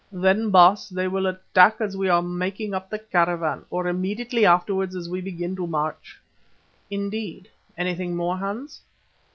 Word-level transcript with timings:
"Then, 0.11 0.49
Baas, 0.49 0.89
they 0.89 1.07
will 1.07 1.27
attack 1.27 1.79
as 1.79 1.95
we 1.95 2.09
are 2.09 2.23
making 2.23 2.73
up 2.73 2.89
the 2.89 2.97
caravan, 2.97 3.65
or 3.69 3.85
immediately 3.87 4.47
afterwards 4.47 4.95
as 4.95 5.07
we 5.07 5.21
begin 5.21 5.55
to 5.57 5.67
march." 5.67 6.19
"Indeed. 6.89 7.51
Anything 7.77 8.15
more, 8.15 8.37
Hans?" 8.37 8.81